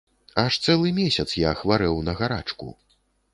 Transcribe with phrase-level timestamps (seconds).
[0.43, 2.73] Аж цэлы месяц я хварэў на гарачку.